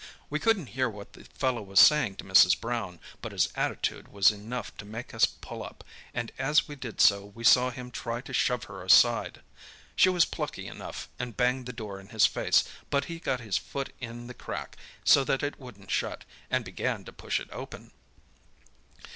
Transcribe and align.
We 0.31 0.39
couldn't 0.39 0.69
hear 0.73 0.89
what 0.89 1.13
the 1.13 1.25
fellow 1.25 1.61
was 1.61 1.79
saying 1.79 2.15
to 2.15 2.23
Mrs. 2.23 2.59
Brown, 2.59 2.99
but 3.21 3.31
his 3.33 3.49
attitude 3.55 4.07
was 4.07 4.31
enough 4.31 4.75
to 4.77 4.83
make 4.83 5.13
us 5.13 5.27
pull 5.27 5.61
up, 5.61 5.83
and 6.11 6.31
as 6.39 6.67
we 6.67 6.73
did 6.75 6.99
so 6.99 7.23
we 7.25 7.43
saw 7.43 7.69
him 7.69 7.91
try 7.91 8.19
to 8.21 8.33
shove 8.33 8.63
her 8.63 8.81
aside. 8.83 9.41
She 9.95 10.09
was 10.09 10.25
plucky 10.25 10.65
enough 10.65 11.07
and 11.19 11.37
banged 11.37 11.67
the 11.67 11.71
door 11.71 11.99
in 11.99 12.07
his 12.09 12.25
face, 12.25 12.63
but 12.89 13.05
he 13.05 13.19
got 13.19 13.41
his 13.41 13.59
foot 13.59 13.93
in 13.99 14.25
the 14.25 14.33
crack, 14.33 14.75
so 15.03 15.23
that 15.23 15.43
it 15.43 15.59
couldn't 15.59 15.91
shut, 15.91 16.25
and 16.49 16.65
began 16.65 17.05
to 17.05 17.13
push 17.13 17.39
it 17.39 17.49
open. 17.51 17.91